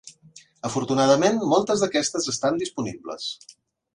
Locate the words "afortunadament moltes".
0.69-1.85